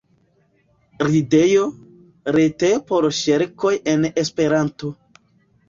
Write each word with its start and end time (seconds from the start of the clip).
Ridejo, 1.07 1.67
retejo 2.37 2.81
por 2.93 3.09
ŝercoj 3.21 3.75
en 3.95 4.11
Esperanto. 4.25 4.95